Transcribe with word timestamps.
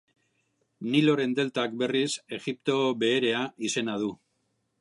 Niloren 0.95 1.35
deltak, 1.41 1.77
berriz, 1.83 2.09
Egipto 2.39 2.81
Beherea 3.05 3.47
izena 3.71 4.03
du. 4.07 4.13